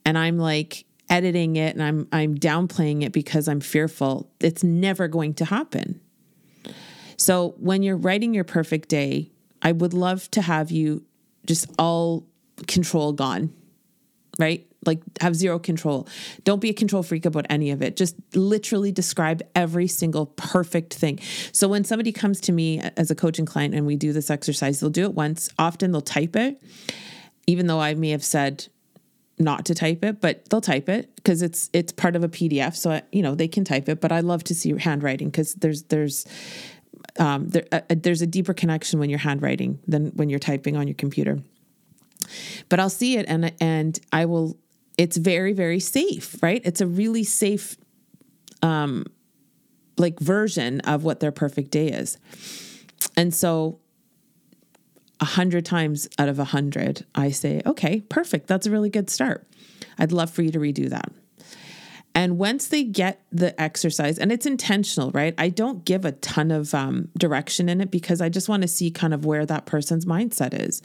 and 0.05 0.17
i'm 0.17 0.37
like 0.37 0.85
editing 1.09 1.55
it 1.55 1.75
and 1.75 1.83
I'm 1.83 2.07
I'm 2.11 2.35
downplaying 2.35 3.03
it 3.03 3.11
because 3.11 3.47
I'm 3.47 3.59
fearful, 3.59 4.31
it's 4.39 4.63
never 4.63 5.07
going 5.07 5.35
to 5.35 5.45
happen. 5.45 6.01
So 7.17 7.55
when 7.57 7.83
you're 7.83 7.97
writing 7.97 8.33
your 8.33 8.43
perfect 8.43 8.89
day, 8.89 9.31
I 9.61 9.71
would 9.71 9.93
love 9.93 10.29
to 10.31 10.41
have 10.41 10.71
you 10.71 11.05
just 11.45 11.69
all 11.77 12.25
control 12.67 13.13
gone. 13.13 13.53
Right? 14.39 14.65
Like 14.85 15.01
have 15.21 15.35
zero 15.35 15.59
control. 15.59 16.07
Don't 16.43 16.59
be 16.59 16.69
a 16.71 16.73
control 16.73 17.03
freak 17.03 17.25
about 17.25 17.45
any 17.49 17.69
of 17.69 17.83
it. 17.83 17.95
Just 17.95 18.15
literally 18.33 18.91
describe 18.91 19.43
every 19.53 19.87
single 19.87 20.25
perfect 20.25 20.95
thing. 20.95 21.19
So 21.51 21.67
when 21.67 21.83
somebody 21.83 22.11
comes 22.11 22.41
to 22.41 22.51
me 22.51 22.81
as 22.97 23.11
a 23.11 23.15
coaching 23.15 23.45
client 23.45 23.75
and 23.75 23.85
we 23.85 23.95
do 23.95 24.11
this 24.11 24.31
exercise, 24.31 24.79
they'll 24.79 24.89
do 24.89 25.03
it 25.03 25.13
once. 25.13 25.49
Often 25.59 25.91
they'll 25.91 26.01
type 26.01 26.35
it, 26.35 26.61
even 27.47 27.67
though 27.67 27.79
I 27.79 27.93
may 27.93 28.09
have 28.09 28.23
said, 28.23 28.67
not 29.39 29.65
to 29.65 29.75
type 29.75 30.03
it, 30.03 30.21
but 30.21 30.49
they'll 30.49 30.61
type 30.61 30.89
it 30.89 31.15
because 31.15 31.41
it's 31.41 31.69
it's 31.73 31.91
part 31.91 32.15
of 32.15 32.23
a 32.23 32.29
PDF. 32.29 32.75
So 32.75 32.91
I, 32.91 33.01
you 33.11 33.21
know 33.21 33.35
they 33.35 33.47
can 33.47 33.63
type 33.63 33.89
it, 33.89 33.99
but 33.99 34.11
I 34.11 34.19
love 34.19 34.43
to 34.45 34.55
see 34.55 34.77
handwriting 34.77 35.29
because 35.29 35.55
there's 35.55 35.83
there's 35.83 36.25
um, 37.19 37.49
there, 37.49 37.65
uh, 37.71 37.81
uh, 37.89 37.95
there's 37.97 38.21
a 38.21 38.27
deeper 38.27 38.53
connection 38.53 38.99
when 38.99 39.09
you're 39.09 39.19
handwriting 39.19 39.79
than 39.87 40.07
when 40.11 40.29
you're 40.29 40.39
typing 40.39 40.77
on 40.77 40.87
your 40.87 40.95
computer. 40.95 41.39
But 42.69 42.79
I'll 42.79 42.89
see 42.89 43.17
it 43.17 43.25
and 43.27 43.53
and 43.59 43.99
I 44.11 44.25
will. 44.25 44.57
It's 44.97 45.17
very 45.17 45.53
very 45.53 45.79
safe, 45.79 46.41
right? 46.43 46.61
It's 46.63 46.79
a 46.79 46.87
really 46.87 47.23
safe, 47.23 47.77
um, 48.61 49.05
like 49.97 50.19
version 50.19 50.81
of 50.81 51.03
what 51.03 51.19
their 51.19 51.31
perfect 51.31 51.71
day 51.71 51.87
is, 51.87 52.17
and 53.17 53.33
so 53.33 53.79
a 55.23 55.25
hundred 55.25 55.65
times 55.65 56.09
out 56.19 56.27
of 56.27 56.37
a 56.37 56.43
hundred, 56.43 57.05
I 57.15 57.29
say, 57.29 57.61
okay, 57.65 58.01
perfect. 58.01 58.47
That's 58.47 58.67
a 58.67 58.71
really 58.71 58.89
good 58.89 59.09
start. 59.09 59.47
I'd 59.97 60.11
love 60.11 60.29
for 60.29 60.41
you 60.41 60.51
to 60.51 60.59
redo 60.59 60.89
that. 60.89 61.13
And 62.13 62.37
once 62.37 62.67
they 62.67 62.83
get 62.83 63.23
the 63.31 63.59
exercise, 63.59 64.19
and 64.19 64.33
it's 64.33 64.45
intentional, 64.45 65.11
right? 65.11 65.33
I 65.37 65.47
don't 65.47 65.85
give 65.85 66.03
a 66.03 66.11
ton 66.11 66.51
of 66.51 66.73
um, 66.73 67.07
direction 67.17 67.69
in 67.69 67.79
it 67.79 67.89
because 67.89 68.19
I 68.19 68.27
just 68.27 68.49
want 68.49 68.63
to 68.63 68.67
see 68.67 68.91
kind 68.91 69.13
of 69.13 69.23
where 69.23 69.45
that 69.45 69.65
person's 69.65 70.05
mindset 70.05 70.53
is. 70.53 70.81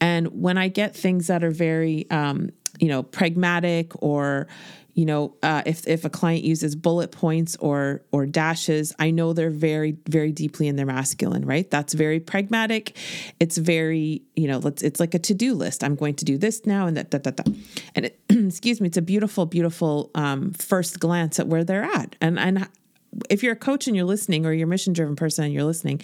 And 0.00 0.28
when 0.28 0.56
I 0.56 0.68
get 0.68 0.96
things 0.96 1.26
that 1.26 1.44
are 1.44 1.50
very, 1.50 2.10
um, 2.10 2.48
you 2.78 2.88
know, 2.88 3.02
pragmatic 3.02 3.92
or, 4.02 4.46
you 4.94 5.04
know, 5.04 5.34
uh, 5.44 5.62
if 5.64 5.86
if 5.86 6.04
a 6.04 6.10
client 6.10 6.42
uses 6.42 6.74
bullet 6.74 7.12
points 7.12 7.56
or 7.60 8.02
or 8.10 8.26
dashes, 8.26 8.92
I 8.98 9.12
know 9.12 9.32
they're 9.32 9.48
very 9.48 9.96
very 10.08 10.32
deeply 10.32 10.66
in 10.66 10.74
their 10.74 10.86
masculine, 10.86 11.44
right? 11.44 11.70
That's 11.70 11.94
very 11.94 12.18
pragmatic. 12.18 12.96
It's 13.38 13.58
very 13.58 14.22
you 14.34 14.48
know, 14.48 14.58
let's 14.58 14.82
it's 14.82 14.98
like 14.98 15.14
a 15.14 15.20
to 15.20 15.34
do 15.34 15.54
list. 15.54 15.84
I'm 15.84 15.94
going 15.94 16.14
to 16.16 16.24
do 16.24 16.36
this 16.36 16.66
now 16.66 16.88
and 16.88 16.96
that 16.96 17.12
that 17.12 17.22
that, 17.22 17.36
that. 17.36 17.48
and 17.94 18.06
it, 18.06 18.20
excuse 18.28 18.80
me, 18.80 18.88
it's 18.88 18.96
a 18.96 19.02
beautiful 19.02 19.46
beautiful 19.46 20.10
um, 20.16 20.50
first 20.52 20.98
glance 20.98 21.38
at 21.38 21.46
where 21.46 21.62
they're 21.62 21.84
at. 21.84 22.16
And 22.20 22.36
and 22.36 22.68
if 23.30 23.44
you're 23.44 23.52
a 23.52 23.56
coach 23.56 23.86
and 23.86 23.94
you're 23.94 24.04
listening, 24.04 24.46
or 24.46 24.52
you're 24.52 24.66
a 24.66 24.70
mission 24.70 24.92
driven 24.92 25.16
person 25.16 25.44
and 25.44 25.54
you're 25.54 25.64
listening, 25.64 26.02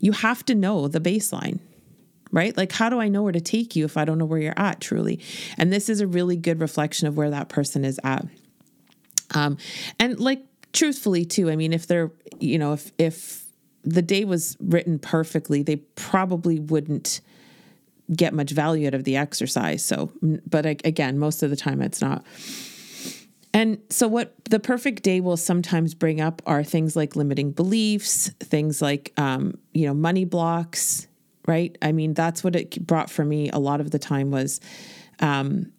you 0.00 0.10
have 0.10 0.44
to 0.46 0.54
know 0.54 0.88
the 0.88 1.00
baseline 1.00 1.60
right? 2.34 2.56
Like, 2.56 2.72
how 2.72 2.88
do 2.90 3.00
I 3.00 3.06
know 3.06 3.22
where 3.22 3.32
to 3.32 3.40
take 3.40 3.76
you 3.76 3.84
if 3.84 3.96
I 3.96 4.04
don't 4.04 4.18
know 4.18 4.24
where 4.24 4.40
you're 4.40 4.58
at 4.58 4.80
truly? 4.80 5.20
And 5.56 5.72
this 5.72 5.88
is 5.88 6.00
a 6.00 6.06
really 6.06 6.36
good 6.36 6.60
reflection 6.60 7.06
of 7.06 7.16
where 7.16 7.30
that 7.30 7.48
person 7.48 7.84
is 7.84 8.00
at. 8.02 8.26
Um, 9.34 9.56
and 10.00 10.18
like, 10.18 10.42
truthfully, 10.72 11.24
too, 11.24 11.48
I 11.48 11.54
mean, 11.54 11.72
if 11.72 11.86
they're, 11.86 12.10
you 12.40 12.58
know, 12.58 12.72
if, 12.72 12.90
if 12.98 13.46
the 13.84 14.02
day 14.02 14.24
was 14.24 14.56
written 14.60 14.98
perfectly, 14.98 15.62
they 15.62 15.76
probably 15.76 16.58
wouldn't 16.58 17.20
get 18.14 18.34
much 18.34 18.50
value 18.50 18.88
out 18.88 18.94
of 18.94 19.04
the 19.04 19.16
exercise. 19.16 19.84
So, 19.84 20.10
but 20.20 20.66
again, 20.66 21.18
most 21.18 21.44
of 21.44 21.50
the 21.50 21.56
time 21.56 21.80
it's 21.80 22.00
not. 22.00 22.24
And 23.52 23.78
so, 23.88 24.08
what 24.08 24.34
the 24.46 24.58
perfect 24.58 25.04
day 25.04 25.20
will 25.20 25.36
sometimes 25.36 25.94
bring 25.94 26.20
up 26.20 26.42
are 26.44 26.64
things 26.64 26.96
like 26.96 27.14
limiting 27.14 27.52
beliefs, 27.52 28.30
things 28.40 28.82
like, 28.82 29.12
um, 29.16 29.56
you 29.72 29.86
know, 29.86 29.94
money 29.94 30.24
blocks, 30.24 31.06
right? 31.46 31.76
I 31.82 31.92
mean, 31.92 32.14
that's 32.14 32.42
what 32.42 32.56
it 32.56 32.86
brought 32.86 33.10
for 33.10 33.24
me 33.24 33.50
a 33.50 33.58
lot 33.58 33.80
of 33.80 33.90
the 33.90 33.98
time 33.98 34.30
was 34.30 34.60
um, 35.20 35.72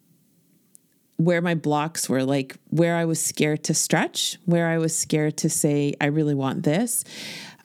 where 1.16 1.40
my 1.42 1.54
blocks 1.54 2.08
were, 2.08 2.22
like 2.22 2.56
where 2.68 2.96
I 2.96 3.04
was 3.04 3.20
scared 3.20 3.64
to 3.64 3.74
stretch, 3.74 4.38
where 4.44 4.68
I 4.68 4.78
was 4.78 4.96
scared 4.96 5.38
to 5.38 5.50
say, 5.50 5.94
I 6.00 6.06
really 6.06 6.34
want 6.34 6.62
this. 6.62 7.04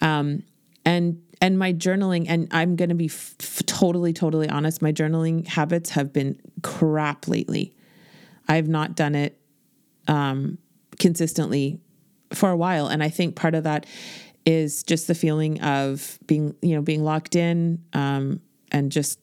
Um, 0.02 0.44
and 0.86 1.22
and 1.42 1.58
my 1.58 1.74
journaling 1.74 2.26
and 2.30 2.48
i'm 2.52 2.76
going 2.76 2.90
to 2.90 2.96
be 2.96 3.08
f- 3.08 3.36
totally 3.66 4.14
totally 4.14 4.48
honest 4.48 4.82
my 4.82 4.92
journaling 4.92 5.46
habits 5.48 5.90
have 5.92 6.14
been 6.14 6.40
crap 6.62 7.28
lately 7.28 7.74
i've 8.48 8.68
not 8.68 8.96
done 8.96 9.16
it 9.16 9.38
um, 10.08 10.58
consistently 11.00 11.80
for 12.34 12.50
a 12.50 12.58
while 12.58 12.88
and 12.88 13.04
i 13.04 13.10
think 13.10 13.36
part 13.36 13.56
of 13.56 13.64
that 13.64 13.86
is 14.46 14.84
just 14.84 15.08
the 15.08 15.16
feeling 15.16 15.62
of 15.62 16.20
being, 16.26 16.56
you 16.62 16.76
know, 16.76 16.82
being 16.82 17.04
locked 17.04 17.36
in 17.36 17.84
um, 17.94 18.42
and 18.72 18.92
just 18.92 19.20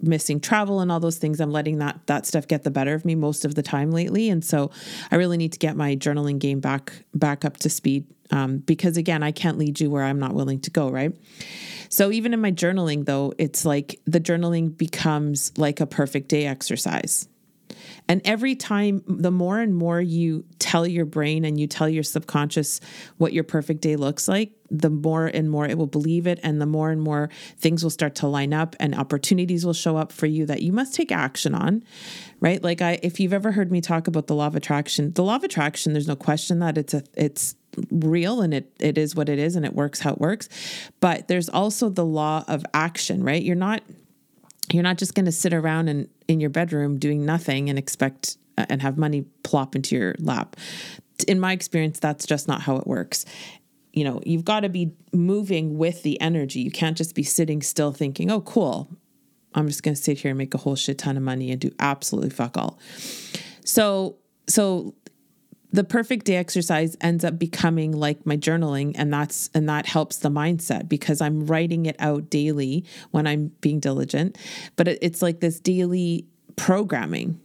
missing 0.00 0.40
travel 0.40 0.80
and 0.80 0.90
all 0.90 1.00
those 1.00 1.18
things. 1.18 1.40
I'm 1.40 1.52
letting 1.52 1.78
that 1.78 2.06
that 2.06 2.26
stuff 2.26 2.48
get 2.48 2.64
the 2.64 2.70
better 2.70 2.94
of 2.94 3.04
me 3.04 3.14
most 3.14 3.44
of 3.44 3.54
the 3.54 3.62
time 3.62 3.90
lately, 3.90 4.28
and 4.28 4.44
so 4.44 4.70
I 5.10 5.16
really 5.16 5.36
need 5.36 5.52
to 5.52 5.58
get 5.58 5.76
my 5.76 5.96
journaling 5.96 6.38
game 6.38 6.60
back 6.60 6.92
back 7.14 7.44
up 7.44 7.58
to 7.58 7.70
speed 7.70 8.06
um, 8.32 8.58
because 8.58 8.96
again, 8.96 9.22
I 9.22 9.30
can't 9.30 9.58
lead 9.58 9.78
you 9.78 9.90
where 9.90 10.02
I'm 10.02 10.18
not 10.18 10.34
willing 10.34 10.60
to 10.62 10.70
go, 10.70 10.90
right? 10.90 11.14
So 11.90 12.10
even 12.10 12.32
in 12.32 12.40
my 12.40 12.50
journaling, 12.50 13.04
though, 13.04 13.34
it's 13.38 13.66
like 13.66 14.00
the 14.06 14.20
journaling 14.20 14.76
becomes 14.76 15.56
like 15.58 15.80
a 15.80 15.86
perfect 15.86 16.28
day 16.28 16.46
exercise. 16.46 17.28
And 18.08 18.20
every 18.24 18.54
time, 18.54 19.02
the 19.06 19.30
more 19.30 19.60
and 19.60 19.74
more 19.74 20.00
you 20.00 20.44
tell 20.58 20.86
your 20.86 21.04
brain 21.04 21.44
and 21.44 21.58
you 21.58 21.66
tell 21.66 21.88
your 21.88 22.02
subconscious 22.02 22.80
what 23.18 23.32
your 23.32 23.44
perfect 23.44 23.80
day 23.80 23.96
looks 23.96 24.28
like, 24.28 24.52
the 24.70 24.90
more 24.90 25.26
and 25.26 25.50
more 25.50 25.66
it 25.66 25.76
will 25.76 25.86
believe 25.86 26.26
it. 26.26 26.40
And 26.42 26.60
the 26.60 26.66
more 26.66 26.90
and 26.90 27.00
more 27.00 27.28
things 27.58 27.82
will 27.82 27.90
start 27.90 28.14
to 28.16 28.26
line 28.26 28.52
up 28.54 28.74
and 28.80 28.94
opportunities 28.94 29.66
will 29.66 29.72
show 29.72 29.96
up 29.96 30.12
for 30.12 30.26
you 30.26 30.46
that 30.46 30.62
you 30.62 30.72
must 30.72 30.94
take 30.94 31.12
action 31.12 31.54
on, 31.54 31.84
right? 32.40 32.62
Like 32.62 32.80
I, 32.80 32.98
if 33.02 33.20
you've 33.20 33.32
ever 33.32 33.52
heard 33.52 33.70
me 33.70 33.80
talk 33.80 34.06
about 34.06 34.26
the 34.26 34.34
law 34.34 34.46
of 34.46 34.56
attraction, 34.56 35.12
the 35.12 35.24
law 35.24 35.36
of 35.36 35.44
attraction, 35.44 35.92
there's 35.92 36.08
no 36.08 36.16
question 36.16 36.58
that 36.60 36.78
it's 36.78 36.94
a, 36.94 37.02
it's 37.14 37.54
real 37.90 38.42
and 38.42 38.52
it 38.52 38.70
it 38.80 38.98
is 38.98 39.14
what 39.14 39.28
it 39.28 39.38
is 39.38 39.56
and 39.56 39.64
it 39.64 39.72
works 39.74 40.00
how 40.00 40.12
it 40.12 40.18
works 40.20 40.48
but 41.00 41.28
there's 41.28 41.48
also 41.48 41.88
the 41.88 42.04
law 42.04 42.44
of 42.46 42.64
action 42.74 43.24
right 43.24 43.42
you're 43.42 43.56
not 43.56 43.82
you're 44.70 44.82
not 44.82 44.98
just 44.98 45.14
going 45.14 45.26
to 45.26 45.32
sit 45.32 45.52
around 45.52 45.88
and 45.88 46.08
in 46.28 46.40
your 46.40 46.50
bedroom 46.50 46.98
doing 46.98 47.24
nothing 47.24 47.68
and 47.68 47.78
expect 47.78 48.36
uh, 48.58 48.66
and 48.68 48.82
have 48.82 48.98
money 48.98 49.22
plop 49.42 49.74
into 49.74 49.96
your 49.96 50.14
lap. 50.18 50.56
In 51.26 51.40
my 51.40 51.52
experience, 51.52 51.98
that's 51.98 52.26
just 52.26 52.48
not 52.48 52.62
how 52.62 52.76
it 52.76 52.86
works. 52.86 53.24
You 53.92 54.04
know, 54.04 54.20
you've 54.24 54.44
got 54.44 54.60
to 54.60 54.68
be 54.68 54.92
moving 55.12 55.76
with 55.76 56.02
the 56.02 56.20
energy. 56.20 56.60
You 56.60 56.70
can't 56.70 56.96
just 56.96 57.14
be 57.14 57.22
sitting 57.22 57.60
still 57.62 57.92
thinking, 57.92 58.30
oh, 58.30 58.40
cool, 58.40 58.88
I'm 59.54 59.66
just 59.66 59.82
going 59.82 59.94
to 59.94 60.00
sit 60.00 60.18
here 60.18 60.30
and 60.30 60.38
make 60.38 60.54
a 60.54 60.58
whole 60.58 60.76
shit 60.76 60.98
ton 60.98 61.16
of 61.16 61.22
money 61.22 61.50
and 61.50 61.60
do 61.60 61.70
absolutely 61.78 62.30
fuck 62.30 62.56
all. 62.56 62.78
So, 63.64 64.16
so 64.48 64.94
the 65.72 65.84
perfect 65.84 66.26
day 66.26 66.36
exercise 66.36 66.96
ends 67.00 67.24
up 67.24 67.38
becoming 67.38 67.92
like 67.92 68.24
my 68.26 68.36
journaling 68.36 68.92
and 68.94 69.12
that's 69.12 69.50
and 69.54 69.68
that 69.68 69.86
helps 69.86 70.18
the 70.18 70.28
mindset 70.28 70.88
because 70.88 71.20
i'm 71.20 71.46
writing 71.46 71.86
it 71.86 71.96
out 71.98 72.28
daily 72.30 72.84
when 73.10 73.26
i'm 73.26 73.48
being 73.60 73.80
diligent. 73.80 74.36
But 74.76 74.88
it, 74.88 74.98
it's 75.02 75.22
like 75.22 75.40
this 75.40 75.60
daily 75.60 76.26
programming 76.56 77.40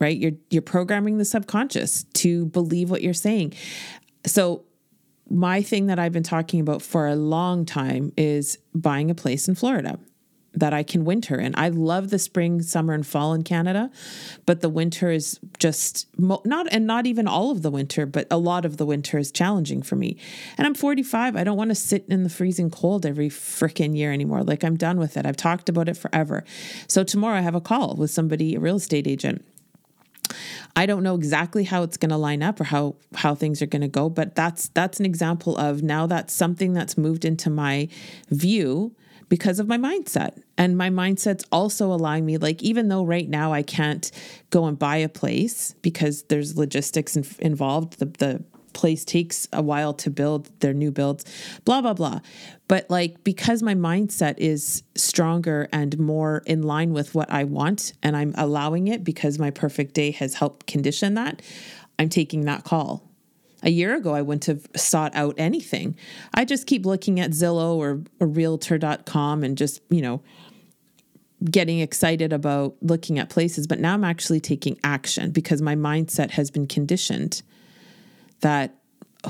right? 0.00 0.16
You're 0.16 0.32
you're 0.48 0.62
programming 0.62 1.18
the 1.18 1.26
subconscious 1.26 2.04
to 2.14 2.46
believe 2.46 2.90
what 2.90 3.02
you're 3.02 3.12
saying. 3.12 3.52
So 4.24 4.64
my 5.30 5.62
thing 5.62 5.86
that 5.86 5.98
i've 5.98 6.12
been 6.12 6.24
talking 6.24 6.60
about 6.60 6.82
for 6.82 7.06
a 7.06 7.14
long 7.14 7.64
time 7.64 8.12
is 8.16 8.58
buying 8.74 9.10
a 9.10 9.14
place 9.14 9.46
in 9.48 9.54
florida 9.54 9.98
that 10.52 10.72
I 10.72 10.82
can 10.82 11.04
winter 11.04 11.38
in. 11.38 11.54
I 11.56 11.68
love 11.68 12.10
the 12.10 12.18
spring, 12.18 12.62
summer, 12.62 12.92
and 12.92 13.06
fall 13.06 13.34
in 13.34 13.42
Canada, 13.44 13.90
but 14.46 14.60
the 14.60 14.68
winter 14.68 15.10
is 15.10 15.38
just 15.58 16.06
mo- 16.18 16.42
not, 16.44 16.66
and 16.72 16.86
not 16.86 17.06
even 17.06 17.28
all 17.28 17.50
of 17.50 17.62
the 17.62 17.70
winter, 17.70 18.04
but 18.04 18.26
a 18.30 18.38
lot 18.38 18.64
of 18.64 18.76
the 18.76 18.86
winter 18.86 19.18
is 19.18 19.30
challenging 19.30 19.82
for 19.82 19.96
me. 19.96 20.16
And 20.58 20.66
I'm 20.66 20.74
45. 20.74 21.36
I 21.36 21.44
don't 21.44 21.56
want 21.56 21.70
to 21.70 21.74
sit 21.74 22.04
in 22.08 22.24
the 22.24 22.30
freezing 22.30 22.70
cold 22.70 23.06
every 23.06 23.28
freaking 23.28 23.96
year 23.96 24.12
anymore. 24.12 24.42
Like 24.42 24.64
I'm 24.64 24.76
done 24.76 24.98
with 24.98 25.16
it. 25.16 25.24
I've 25.24 25.36
talked 25.36 25.68
about 25.68 25.88
it 25.88 25.96
forever. 25.96 26.44
So 26.88 27.04
tomorrow 27.04 27.38
I 27.38 27.42
have 27.42 27.54
a 27.54 27.60
call 27.60 27.94
with 27.94 28.10
somebody, 28.10 28.56
a 28.56 28.60
real 28.60 28.76
estate 28.76 29.06
agent. 29.06 29.44
I 30.76 30.86
don't 30.86 31.02
know 31.02 31.14
exactly 31.14 31.64
how 31.64 31.82
it's 31.82 31.96
going 31.96 32.10
to 32.10 32.16
line 32.16 32.42
up 32.42 32.60
or 32.60 32.64
how 32.64 32.94
how 33.14 33.34
things 33.34 33.60
are 33.60 33.66
going 33.66 33.82
to 33.82 33.88
go, 33.88 34.08
but 34.08 34.34
that's 34.34 34.68
that's 34.68 35.00
an 35.00 35.06
example 35.06 35.56
of 35.56 35.82
now 35.82 36.06
that's 36.06 36.32
something 36.32 36.72
that's 36.72 36.96
moved 36.96 37.24
into 37.24 37.50
my 37.50 37.88
view 38.30 38.94
because 39.30 39.58
of 39.58 39.68
my 39.68 39.78
mindset. 39.78 40.42
And 40.58 40.76
my 40.76 40.90
mindset's 40.90 41.46
also 41.50 41.90
allowing 41.90 42.26
me, 42.26 42.36
like, 42.36 42.62
even 42.62 42.88
though 42.88 43.04
right 43.04 43.28
now 43.28 43.54
I 43.54 43.62
can't 43.62 44.10
go 44.50 44.66
and 44.66 44.78
buy 44.78 44.96
a 44.96 45.08
place 45.08 45.74
because 45.80 46.24
there's 46.24 46.58
logistics 46.58 47.16
in, 47.16 47.24
involved, 47.38 47.98
the, 47.98 48.06
the 48.06 48.44
place 48.74 49.04
takes 49.04 49.48
a 49.52 49.62
while 49.62 49.94
to 49.94 50.10
build 50.10 50.50
their 50.60 50.74
new 50.74 50.90
builds, 50.90 51.24
blah, 51.64 51.80
blah, 51.80 51.94
blah. 51.94 52.20
But 52.68 52.90
like, 52.90 53.24
because 53.24 53.62
my 53.62 53.74
mindset 53.74 54.34
is 54.36 54.82
stronger 54.96 55.68
and 55.72 55.98
more 55.98 56.42
in 56.44 56.62
line 56.62 56.92
with 56.92 57.14
what 57.14 57.30
I 57.30 57.44
want, 57.44 57.94
and 58.02 58.16
I'm 58.16 58.34
allowing 58.36 58.88
it 58.88 59.04
because 59.04 59.38
my 59.38 59.50
perfect 59.50 59.94
day 59.94 60.10
has 60.10 60.34
helped 60.34 60.66
condition 60.66 61.14
that, 61.14 61.40
I'm 61.98 62.08
taking 62.08 62.42
that 62.42 62.64
call 62.64 63.09
a 63.62 63.70
year 63.70 63.94
ago, 63.96 64.14
I 64.14 64.22
wouldn't 64.22 64.46
have 64.46 64.66
sought 64.76 65.14
out 65.14 65.34
anything. 65.38 65.96
I 66.34 66.44
just 66.44 66.66
keep 66.66 66.86
looking 66.86 67.20
at 67.20 67.30
Zillow 67.30 67.76
or, 67.76 68.02
or 68.18 68.26
realtor.com 68.26 69.44
and 69.44 69.56
just, 69.56 69.80
you 69.90 70.00
know, 70.00 70.22
getting 71.44 71.80
excited 71.80 72.32
about 72.32 72.76
looking 72.82 73.18
at 73.18 73.30
places. 73.30 73.66
But 73.66 73.80
now 73.80 73.94
I'm 73.94 74.04
actually 74.04 74.40
taking 74.40 74.78
action 74.84 75.30
because 75.30 75.62
my 75.62 75.74
mindset 75.74 76.32
has 76.32 76.50
been 76.50 76.66
conditioned 76.66 77.42
that 78.40 78.76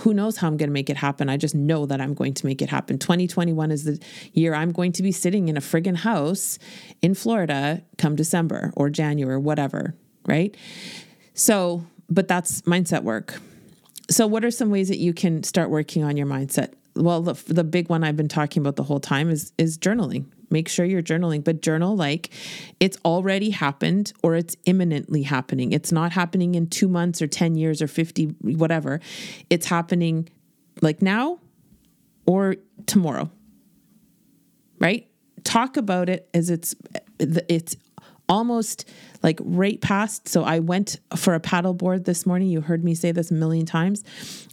who 0.02 0.14
knows 0.14 0.37
how 0.37 0.46
I'm 0.46 0.56
going 0.56 0.68
to 0.68 0.72
make 0.72 0.88
it 0.88 0.96
happen. 0.96 1.28
I 1.28 1.37
just 1.37 1.54
know 1.54 1.84
that 1.87 2.00
I'm 2.00 2.14
going 2.14 2.34
to 2.34 2.46
make 2.46 2.62
it 2.62 2.68
happen. 2.68 2.99
2021 2.99 3.72
is 3.72 3.84
the 3.84 4.00
year 4.32 4.54
I'm 4.54 4.70
going 4.70 4.92
to 4.92 5.02
be 5.02 5.10
sitting 5.10 5.49
in 5.49 5.56
a 5.56 5.60
friggin' 5.60 5.96
house 5.96 6.58
in 7.02 7.14
Florida 7.14 7.82
come 7.99 8.14
December 8.14 8.72
or 8.76 8.88
January, 8.88 9.38
whatever, 9.38 9.94
right? 10.26 10.56
So, 11.34 11.84
but 12.08 12.28
that's 12.28 12.62
mindset 12.62 13.02
work. 13.02 13.40
So, 14.10 14.26
what 14.26 14.44
are 14.44 14.50
some 14.50 14.70
ways 14.70 14.88
that 14.88 14.98
you 14.98 15.14
can 15.14 15.44
start 15.44 15.70
working 15.70 16.02
on 16.02 16.16
your 16.16 16.26
mindset? 16.26 16.72
Well, 16.96 17.22
the, 17.22 17.34
the 17.52 17.62
big 17.62 17.88
one 17.88 18.02
I've 18.02 18.16
been 18.16 18.28
talking 18.28 18.60
about 18.60 18.74
the 18.74 18.82
whole 18.82 19.00
time 19.00 19.30
is 19.30 19.52
is 19.56 19.78
journaling. 19.78 20.26
Make 20.50 20.68
sure 20.68 20.84
you're 20.84 21.02
journaling, 21.02 21.44
but 21.44 21.62
journal 21.62 21.96
like 21.96 22.30
it's 22.80 22.98
already 23.04 23.50
happened 23.50 24.12
or 24.24 24.34
it's 24.34 24.56
imminently 24.64 25.22
happening. 25.22 25.70
It's 25.70 25.92
not 25.92 26.10
happening 26.10 26.56
in 26.56 26.66
two 26.66 26.88
months 26.88 27.22
or 27.22 27.28
10 27.28 27.54
years 27.54 27.80
or 27.80 27.86
50, 27.86 28.24
whatever. 28.42 29.00
It's 29.48 29.66
happening 29.66 30.28
like 30.82 31.02
now 31.02 31.38
or 32.26 32.56
tomorrow. 32.86 33.30
Right? 34.80 35.08
Talk 35.44 35.76
about 35.76 36.08
it 36.08 36.28
as 36.34 36.50
it's 36.50 36.74
it's 37.20 37.76
almost 38.28 38.88
like 39.22 39.38
right 39.42 39.80
past. 39.80 40.28
So 40.28 40.44
I 40.44 40.60
went 40.60 40.98
for 41.16 41.34
a 41.34 41.40
paddleboard 41.40 42.04
this 42.04 42.24
morning. 42.24 42.48
You 42.48 42.60
heard 42.60 42.84
me 42.84 42.94
say 42.94 43.12
this 43.12 43.30
a 43.30 43.34
million 43.34 43.66
times. 43.66 44.02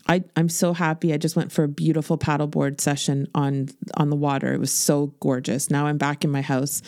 I, 0.09 0.23
I'm 0.35 0.49
so 0.49 0.73
happy. 0.73 1.13
I 1.13 1.17
just 1.17 1.35
went 1.35 1.51
for 1.51 1.63
a 1.63 1.67
beautiful 1.67 2.17
paddleboard 2.17 2.79
session 2.81 3.27
on 3.35 3.69
on 3.95 4.09
the 4.09 4.15
water. 4.15 4.53
It 4.53 4.59
was 4.59 4.71
so 4.71 5.07
gorgeous. 5.19 5.69
Now 5.69 5.87
I'm 5.87 5.97
back 5.97 6.23
in 6.23 6.31
my 6.31 6.41
house 6.41 6.81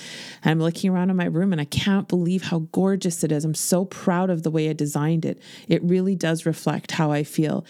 and 0.43 0.51
I'm 0.51 0.59
looking 0.59 0.89
around 0.89 1.09
in 1.09 1.15
my 1.15 1.25
room 1.25 1.51
and 1.51 1.61
I 1.61 1.65
can't 1.65 2.07
believe 2.07 2.43
how 2.43 2.59
gorgeous 2.71 3.23
it 3.23 3.31
is. 3.31 3.45
I'm 3.45 3.55
so 3.55 3.85
proud 3.85 4.29
of 4.29 4.43
the 4.43 4.51
way 4.51 4.69
I 4.69 4.73
designed 4.73 5.25
it. 5.25 5.41
It 5.67 5.83
really 5.83 6.15
does 6.15 6.45
reflect 6.45 6.91
how 6.91 7.11
I 7.11 7.23
feel. 7.23 7.65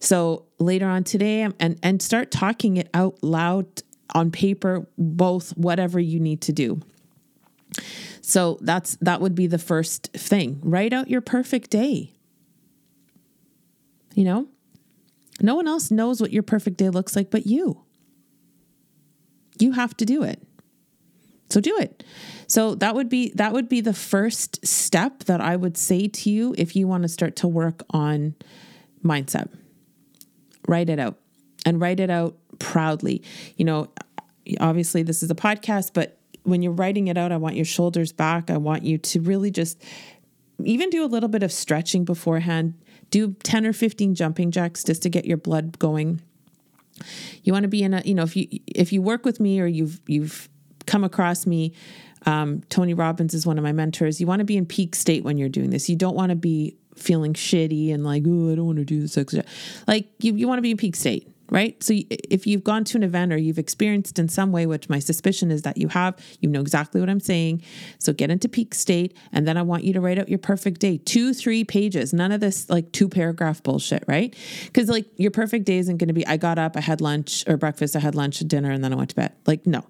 So 0.00 0.46
later 0.58 0.88
on 0.88 1.04
today 1.04 1.42
and 1.42 1.78
and 1.82 2.02
start 2.02 2.30
talking 2.30 2.76
it 2.76 2.88
out 2.92 3.22
loud 3.22 3.66
on 4.14 4.30
paper, 4.30 4.86
both 4.98 5.56
whatever 5.56 5.98
you 5.98 6.20
need 6.20 6.42
to 6.42 6.52
do. 6.52 6.80
So 8.22 8.58
that's 8.60 8.96
that 9.00 9.20
would 9.20 9.34
be 9.34 9.46
the 9.46 9.58
first 9.58 10.12
thing. 10.14 10.60
Write 10.62 10.92
out 10.92 11.10
your 11.10 11.20
perfect 11.20 11.70
day. 11.70 12.14
You 14.14 14.24
know? 14.24 14.48
No 15.40 15.56
one 15.56 15.66
else 15.66 15.90
knows 15.90 16.20
what 16.20 16.32
your 16.32 16.44
perfect 16.44 16.76
day 16.76 16.88
looks 16.88 17.16
like 17.16 17.30
but 17.30 17.46
you. 17.46 17.82
You 19.58 19.72
have 19.72 19.96
to 19.98 20.04
do 20.04 20.22
it. 20.22 20.40
So 21.50 21.60
do 21.60 21.76
it. 21.78 22.04
So 22.46 22.74
that 22.76 22.94
would 22.94 23.08
be 23.08 23.32
that 23.34 23.52
would 23.52 23.68
be 23.68 23.80
the 23.80 23.92
first 23.92 24.64
step 24.66 25.24
that 25.24 25.40
I 25.40 25.56
would 25.56 25.76
say 25.76 26.06
to 26.06 26.30
you 26.30 26.54
if 26.56 26.76
you 26.76 26.86
want 26.86 27.02
to 27.02 27.08
start 27.08 27.36
to 27.36 27.48
work 27.48 27.82
on 27.90 28.36
mindset. 29.04 29.48
Write 30.68 30.88
it 30.88 31.00
out 31.00 31.18
and 31.66 31.80
write 31.80 31.98
it 31.98 32.08
out 32.08 32.36
proudly. 32.60 33.22
You 33.56 33.64
know, 33.64 33.90
obviously 34.60 35.02
this 35.02 35.22
is 35.22 35.30
a 35.30 35.34
podcast, 35.34 35.90
but 35.92 36.18
when 36.44 36.62
you're 36.62 36.72
writing 36.72 37.08
it 37.08 37.16
out, 37.16 37.32
I 37.32 37.36
want 37.36 37.56
your 37.56 37.64
shoulders 37.64 38.12
back. 38.12 38.50
I 38.50 38.56
want 38.56 38.82
you 38.84 38.98
to 38.98 39.20
really 39.20 39.50
just 39.50 39.82
even 40.64 40.90
do 40.90 41.04
a 41.04 41.06
little 41.06 41.28
bit 41.28 41.42
of 41.42 41.52
stretching 41.52 42.04
beforehand. 42.04 42.74
Do 43.10 43.34
10 43.42 43.66
or 43.66 43.72
15 43.72 44.14
jumping 44.14 44.50
jacks 44.50 44.84
just 44.84 45.02
to 45.02 45.10
get 45.10 45.24
your 45.24 45.36
blood 45.36 45.78
going. 45.78 46.20
You 47.42 47.52
want 47.52 47.64
to 47.64 47.68
be 47.68 47.82
in 47.82 47.94
a, 47.94 48.02
you 48.04 48.14
know, 48.14 48.22
if 48.22 48.36
you 48.36 48.46
if 48.66 48.92
you 48.92 49.02
work 49.02 49.24
with 49.24 49.40
me 49.40 49.60
or 49.60 49.66
you've 49.66 50.00
you've 50.06 50.48
come 50.86 51.04
across 51.04 51.46
me, 51.46 51.74
um, 52.26 52.62
Tony 52.68 52.94
Robbins 52.94 53.34
is 53.34 53.46
one 53.46 53.58
of 53.58 53.64
my 53.64 53.72
mentors. 53.72 54.20
You 54.20 54.26
want 54.26 54.40
to 54.40 54.44
be 54.44 54.56
in 54.56 54.66
peak 54.66 54.94
state 54.94 55.24
when 55.24 55.38
you're 55.38 55.48
doing 55.48 55.70
this. 55.70 55.88
You 55.88 55.96
don't 55.96 56.14
want 56.14 56.30
to 56.30 56.36
be 56.36 56.76
feeling 56.94 57.34
shitty 57.34 57.92
and 57.92 58.04
like, 58.04 58.22
oh, 58.26 58.52
I 58.52 58.54
don't 58.54 58.66
want 58.66 58.78
to 58.78 58.84
do 58.84 59.00
this. 59.00 59.16
Like 59.86 60.08
you, 60.20 60.34
you 60.34 60.46
want 60.46 60.58
to 60.58 60.62
be 60.62 60.70
in 60.70 60.76
peak 60.76 60.96
state 60.96 61.28
right? 61.52 61.80
So 61.82 61.92
if 62.08 62.46
you've 62.46 62.64
gone 62.64 62.82
to 62.84 62.96
an 62.96 63.02
event 63.02 63.30
or 63.30 63.36
you've 63.36 63.58
experienced 63.58 64.18
in 64.18 64.30
some 64.30 64.52
way, 64.52 64.64
which 64.64 64.88
my 64.88 64.98
suspicion 64.98 65.50
is 65.50 65.62
that 65.62 65.76
you 65.76 65.88
have, 65.88 66.18
you 66.40 66.48
know 66.48 66.62
exactly 66.62 66.98
what 66.98 67.10
I'm 67.10 67.20
saying. 67.20 67.62
So 67.98 68.14
get 68.14 68.30
into 68.30 68.48
peak 68.48 68.74
state. 68.74 69.14
And 69.32 69.46
then 69.46 69.58
I 69.58 69.62
want 69.62 69.84
you 69.84 69.92
to 69.92 70.00
write 70.00 70.18
out 70.18 70.30
your 70.30 70.38
perfect 70.38 70.80
day, 70.80 70.96
two, 70.96 71.34
three 71.34 71.62
pages, 71.62 72.14
none 72.14 72.32
of 72.32 72.40
this 72.40 72.70
like 72.70 72.90
two 72.92 73.06
paragraph 73.06 73.62
bullshit, 73.62 74.02
right? 74.08 74.34
Because 74.64 74.88
like 74.88 75.04
your 75.16 75.30
perfect 75.30 75.66
day 75.66 75.76
isn't 75.76 75.98
going 75.98 76.08
to 76.08 76.14
be, 76.14 76.26
I 76.26 76.38
got 76.38 76.58
up, 76.58 76.74
I 76.74 76.80
had 76.80 77.02
lunch 77.02 77.44
or 77.46 77.58
breakfast, 77.58 77.94
I 77.94 77.98
had 77.98 78.14
lunch, 78.14 78.38
dinner, 78.38 78.70
and 78.70 78.82
then 78.82 78.94
I 78.94 78.96
went 78.96 79.10
to 79.10 79.16
bed. 79.16 79.34
Like, 79.46 79.66
no, 79.66 79.84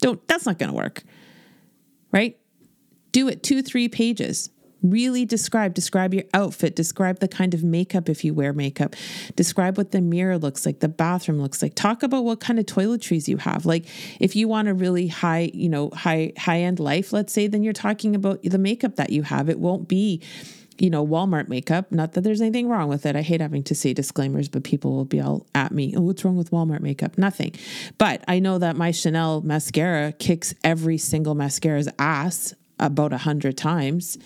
don't, 0.00 0.26
that's 0.26 0.44
not 0.44 0.58
going 0.58 0.70
to 0.70 0.76
work, 0.76 1.04
right? 2.10 2.36
Do 3.12 3.28
it 3.28 3.44
two, 3.44 3.62
three 3.62 3.88
pages 3.88 4.50
Really 4.90 5.24
describe, 5.24 5.74
describe 5.74 6.14
your 6.14 6.24
outfit, 6.34 6.76
describe 6.76 7.18
the 7.20 7.28
kind 7.28 7.54
of 7.54 7.64
makeup 7.64 8.08
if 8.08 8.24
you 8.24 8.34
wear 8.34 8.52
makeup, 8.52 8.94
describe 9.34 9.76
what 9.76 9.90
the 9.90 10.00
mirror 10.00 10.38
looks 10.38 10.64
like, 10.64 10.80
the 10.80 10.88
bathroom 10.88 11.40
looks 11.40 11.62
like. 11.62 11.74
Talk 11.74 12.02
about 12.02 12.24
what 12.24 12.40
kind 12.40 12.58
of 12.58 12.66
toiletries 12.66 13.28
you 13.28 13.38
have. 13.38 13.66
Like 13.66 13.86
if 14.20 14.36
you 14.36 14.48
want 14.48 14.68
a 14.68 14.74
really 14.74 15.08
high, 15.08 15.50
you 15.52 15.68
know, 15.68 15.90
high 15.90 16.32
high 16.38 16.60
end 16.60 16.78
life, 16.78 17.12
let's 17.12 17.32
say, 17.32 17.46
then 17.46 17.62
you're 17.62 17.72
talking 17.72 18.14
about 18.14 18.42
the 18.42 18.58
makeup 18.58 18.96
that 18.96 19.10
you 19.10 19.22
have. 19.22 19.48
It 19.48 19.58
won't 19.58 19.88
be 19.88 20.22
you 20.78 20.90
know, 20.90 21.06
Walmart 21.06 21.48
makeup. 21.48 21.90
Not 21.90 22.12
that 22.12 22.22
there's 22.22 22.40
anything 22.40 22.68
wrong 22.68 22.88
with 22.88 23.06
it. 23.06 23.16
I 23.16 23.22
hate 23.22 23.40
having 23.40 23.62
to 23.64 23.74
say 23.74 23.94
disclaimers, 23.94 24.48
but 24.48 24.64
people 24.64 24.94
will 24.94 25.04
be 25.04 25.20
all 25.20 25.46
at 25.54 25.72
me. 25.72 25.94
Oh, 25.96 26.02
what's 26.02 26.24
wrong 26.24 26.36
with 26.36 26.50
Walmart 26.50 26.80
makeup? 26.80 27.16
Nothing. 27.16 27.54
But 27.98 28.22
I 28.28 28.38
know 28.38 28.58
that 28.58 28.76
my 28.76 28.90
Chanel 28.90 29.40
mascara 29.42 30.12
kicks 30.12 30.54
every 30.62 30.98
single 30.98 31.34
mascara's 31.34 31.88
ass 31.98 32.54
about 32.78 33.12
a 33.12 33.18
hundred 33.18 33.56
times 33.56 34.18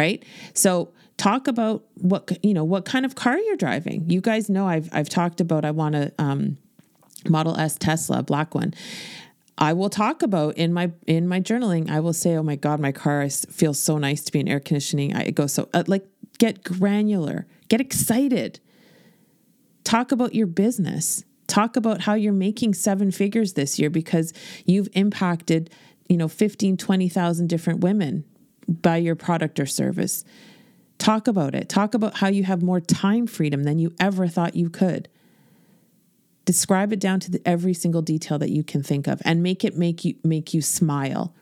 right? 0.00 0.24
So 0.54 0.92
talk 1.16 1.46
about 1.46 1.84
what 1.96 2.38
you 2.42 2.54
know 2.54 2.64
what 2.64 2.84
kind 2.86 3.04
of 3.04 3.14
car 3.14 3.38
you're 3.38 3.56
driving. 3.56 4.08
You 4.08 4.20
guys 4.20 4.48
know 4.48 4.66
I've 4.66 4.88
I've 4.92 5.08
talked 5.08 5.40
about 5.40 5.64
I 5.64 5.70
want 5.70 5.94
a 5.94 6.12
um, 6.18 6.56
Model 7.28 7.56
S 7.56 7.76
Tesla, 7.76 8.22
black 8.22 8.54
one. 8.54 8.72
I 9.58 9.74
will 9.74 9.90
talk 9.90 10.22
about 10.22 10.56
in 10.56 10.72
my 10.72 10.90
in 11.06 11.28
my 11.28 11.40
journaling. 11.40 11.90
I 11.90 12.00
will 12.00 12.14
say, 12.14 12.34
"Oh 12.36 12.42
my 12.42 12.56
God, 12.56 12.80
my 12.80 12.92
car 12.92 13.28
feels 13.28 13.78
so 13.78 13.98
nice 13.98 14.22
to 14.24 14.32
be 14.32 14.40
in 14.40 14.48
air 14.48 14.60
conditioning." 14.60 15.14
I 15.14 15.30
go 15.30 15.46
so 15.46 15.68
uh, 15.74 15.84
like 15.86 16.06
get 16.38 16.64
granular, 16.64 17.46
get 17.68 17.80
excited. 17.80 18.58
Talk 19.84 20.12
about 20.12 20.34
your 20.34 20.46
business. 20.46 21.24
Talk 21.46 21.76
about 21.76 22.02
how 22.02 22.14
you're 22.14 22.32
making 22.32 22.74
seven 22.74 23.10
figures 23.10 23.54
this 23.54 23.78
year 23.78 23.90
because 23.90 24.32
you've 24.64 24.88
impacted, 24.92 25.68
you 26.08 26.16
know, 26.16 26.28
15, 26.28 26.76
20,000 26.76 27.48
different 27.48 27.80
women 27.80 28.24
by 28.70 28.96
your 28.96 29.16
product 29.16 29.58
or 29.58 29.66
service. 29.66 30.24
Talk 30.98 31.26
about 31.26 31.54
it. 31.54 31.68
Talk 31.68 31.94
about 31.94 32.18
how 32.18 32.28
you 32.28 32.44
have 32.44 32.62
more 32.62 32.80
time 32.80 33.26
freedom 33.26 33.64
than 33.64 33.78
you 33.78 33.92
ever 33.98 34.28
thought 34.28 34.54
you 34.54 34.70
could. 34.70 35.08
Describe 36.44 36.92
it 36.92 37.00
down 37.00 37.20
to 37.20 37.30
the, 37.30 37.42
every 37.46 37.74
single 37.74 38.02
detail 38.02 38.38
that 38.38 38.50
you 38.50 38.62
can 38.62 38.82
think 38.82 39.06
of 39.06 39.20
and 39.24 39.42
make 39.42 39.64
it 39.64 39.76
make 39.76 40.04
you 40.04 40.14
make 40.24 40.54
you 40.54 40.62
smile. 40.62 41.34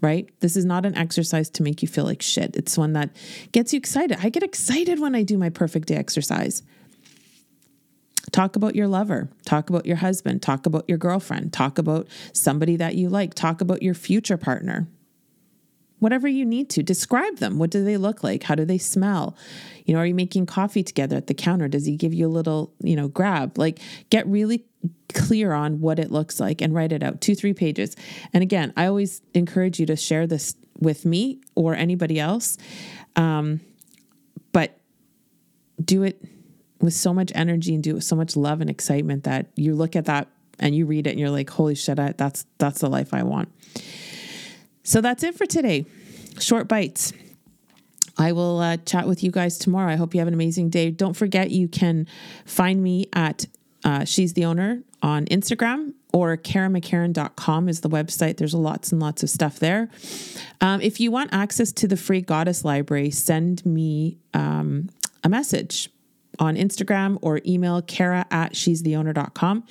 Right? 0.00 0.28
This 0.40 0.54
is 0.54 0.66
not 0.66 0.84
an 0.84 0.96
exercise 0.96 1.48
to 1.50 1.62
make 1.62 1.80
you 1.80 1.88
feel 1.88 2.04
like 2.04 2.20
shit. 2.20 2.56
It's 2.56 2.76
one 2.76 2.92
that 2.92 3.10
gets 3.52 3.72
you 3.72 3.78
excited. 3.78 4.18
I 4.20 4.28
get 4.28 4.42
excited 4.42 5.00
when 5.00 5.14
I 5.14 5.22
do 5.22 5.38
my 5.38 5.48
perfect 5.48 5.88
day 5.88 5.96
exercise. 5.96 6.62
Talk 8.30 8.56
about 8.56 8.74
your 8.74 8.88
lover. 8.88 9.30
Talk 9.46 9.70
about 9.70 9.86
your 9.86 9.96
husband. 9.96 10.42
Talk 10.42 10.66
about 10.66 10.84
your 10.88 10.98
girlfriend. 10.98 11.52
Talk 11.52 11.78
about 11.78 12.06
somebody 12.32 12.76
that 12.76 12.96
you 12.96 13.08
like. 13.08 13.32
Talk 13.32 13.60
about 13.60 13.82
your 13.82 13.94
future 13.94 14.36
partner 14.36 14.88
whatever 16.04 16.28
you 16.28 16.44
need 16.44 16.68
to. 16.68 16.82
Describe 16.82 17.38
them. 17.38 17.58
What 17.58 17.70
do 17.70 17.82
they 17.82 17.96
look 17.96 18.22
like? 18.22 18.42
How 18.42 18.54
do 18.54 18.66
they 18.66 18.76
smell? 18.76 19.34
You 19.86 19.94
know, 19.94 20.00
are 20.00 20.06
you 20.06 20.14
making 20.14 20.44
coffee 20.44 20.82
together 20.82 21.16
at 21.16 21.28
the 21.28 21.32
counter? 21.34 21.66
Does 21.66 21.86
he 21.86 21.96
give 21.96 22.12
you 22.12 22.26
a 22.26 22.28
little, 22.28 22.74
you 22.82 22.94
know, 22.94 23.08
grab? 23.08 23.56
Like 23.56 23.78
get 24.10 24.26
really 24.26 24.66
clear 25.14 25.54
on 25.54 25.80
what 25.80 25.98
it 25.98 26.12
looks 26.12 26.38
like 26.38 26.60
and 26.60 26.74
write 26.74 26.92
it 26.92 27.02
out 27.02 27.22
two, 27.22 27.34
three 27.34 27.54
pages. 27.54 27.96
And 28.34 28.42
again, 28.42 28.74
I 28.76 28.84
always 28.84 29.22
encourage 29.32 29.80
you 29.80 29.86
to 29.86 29.96
share 29.96 30.26
this 30.26 30.54
with 30.78 31.06
me 31.06 31.40
or 31.54 31.74
anybody 31.74 32.20
else. 32.20 32.58
Um, 33.16 33.62
but 34.52 34.78
do 35.82 36.02
it 36.02 36.22
with 36.82 36.92
so 36.92 37.14
much 37.14 37.32
energy 37.34 37.72
and 37.74 37.82
do 37.82 37.92
it 37.92 37.94
with 37.94 38.04
so 38.04 38.14
much 38.14 38.36
love 38.36 38.60
and 38.60 38.68
excitement 38.68 39.24
that 39.24 39.46
you 39.56 39.74
look 39.74 39.96
at 39.96 40.04
that 40.04 40.28
and 40.58 40.74
you 40.74 40.84
read 40.84 41.06
it 41.06 41.12
and 41.12 41.18
you're 41.18 41.30
like, 41.30 41.48
holy 41.48 41.74
shit, 41.74 41.98
I, 41.98 42.12
that's 42.12 42.44
that's 42.58 42.80
the 42.80 42.90
life 42.90 43.14
I 43.14 43.22
want. 43.22 43.48
So 44.84 45.00
that's 45.00 45.24
it 45.24 45.34
for 45.34 45.46
today. 45.46 45.86
Short 46.38 46.68
bites. 46.68 47.12
I 48.16 48.32
will 48.32 48.60
uh, 48.60 48.76
chat 48.76 49.08
with 49.08 49.24
you 49.24 49.30
guys 49.30 49.58
tomorrow. 49.58 49.92
I 49.92 49.96
hope 49.96 50.14
you 50.14 50.20
have 50.20 50.28
an 50.28 50.34
amazing 50.34 50.70
day. 50.70 50.90
Don't 50.90 51.14
forget, 51.14 51.50
you 51.50 51.66
can 51.66 52.06
find 52.44 52.82
me 52.82 53.06
at 53.12 53.46
uh, 53.82 54.04
She's 54.04 54.34
the 54.34 54.44
Owner 54.44 54.82
on 55.02 55.26
Instagram 55.26 55.94
or 56.12 56.36
karamccarron.com 56.36 57.68
is 57.68 57.80
the 57.80 57.90
website. 57.90 58.36
There's 58.36 58.54
lots 58.54 58.92
and 58.92 59.00
lots 59.00 59.22
of 59.22 59.30
stuff 59.30 59.58
there. 59.58 59.90
Um, 60.60 60.80
if 60.80 61.00
you 61.00 61.10
want 61.10 61.30
access 61.32 61.72
to 61.72 61.88
the 61.88 61.96
free 61.96 62.20
Goddess 62.20 62.64
Library, 62.64 63.10
send 63.10 63.66
me 63.66 64.18
um, 64.32 64.90
a 65.24 65.28
message 65.28 65.90
on 66.38 66.56
Instagram 66.56 67.18
or 67.20 67.40
email 67.44 67.82
kara 67.82 68.26
at 68.30 68.54
she'stheowner.com 68.56 69.64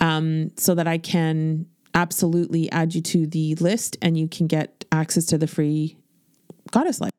um, 0.00 0.50
so 0.56 0.74
that 0.74 0.88
I 0.88 0.98
can 0.98 1.66
absolutely 1.98 2.70
add 2.70 2.94
you 2.94 3.00
to 3.00 3.26
the 3.26 3.56
list 3.56 3.96
and 4.00 4.16
you 4.16 4.28
can 4.28 4.46
get 4.46 4.84
access 4.92 5.26
to 5.26 5.36
the 5.36 5.48
free 5.48 5.96
Goddess 6.70 7.00
Life. 7.00 7.10